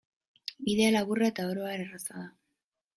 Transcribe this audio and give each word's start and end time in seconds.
Bidea 0.69 0.95
laburra 0.95 1.29
eta 1.35 1.47
oro 1.53 1.69
har 1.71 1.79
erraza 1.87 2.21
da. 2.25 2.29